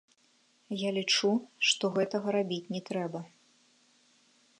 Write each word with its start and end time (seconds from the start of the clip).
Я 0.87 0.93
лічу, 0.95 1.29
што 1.71 1.91
гэтага 1.97 2.27
рабіць 2.37 2.71
не 2.77 2.81
трэба. 2.91 3.19